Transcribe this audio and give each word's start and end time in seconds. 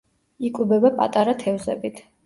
იკვებება 0.49 0.93
პატარა 0.97 1.39
თევზებით. 1.45 2.07